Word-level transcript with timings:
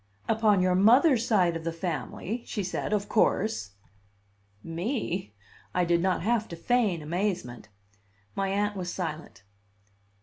"Upon 0.27 0.61
your 0.63 0.73
mother's 0.73 1.27
side 1.27 1.55
of 1.55 1.63
the 1.63 1.71
family," 1.71 2.41
she 2.47 2.63
said, 2.63 2.91
"of 2.91 3.07
course." 3.07 3.73
"Me!" 4.63 5.31
I 5.75 5.85
did 5.85 6.01
not 6.01 6.23
have 6.23 6.47
to 6.47 6.55
feign 6.55 7.03
amazement. 7.03 7.69
My 8.33 8.47
Aunt 8.47 8.75
was 8.75 8.91
silent. 8.91 9.43